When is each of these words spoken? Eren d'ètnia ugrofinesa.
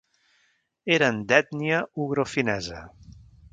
Eren 0.95 1.19
d'ètnia 1.33 1.83
ugrofinesa. 2.05 2.83